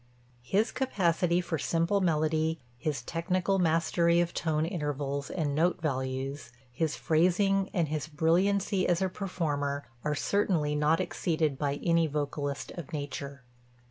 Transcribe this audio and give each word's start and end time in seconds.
His 0.41 0.71
capacity 0.71 1.41
for 1.41 1.59
simple 1.59 2.01
melody, 2.01 2.59
his 2.79 3.03
technical 3.03 3.59
mastery 3.59 4.19
of 4.19 4.33
tone 4.33 4.65
intervals 4.65 5.29
and 5.29 5.53
note 5.53 5.79
values, 5.79 6.51
his 6.71 6.95
phrasing 6.95 7.69
and 7.71 7.87
his 7.87 8.07
brilliancy 8.07 8.87
as 8.87 9.03
a 9.03 9.09
performer, 9.09 9.85
are 10.03 10.15
certainly 10.15 10.73
not 10.73 10.99
exceeded 10.99 11.59
by 11.59 11.75
any 11.83 12.07
vocalist 12.07 12.71
of 12.71 12.91
nature. 12.91 13.43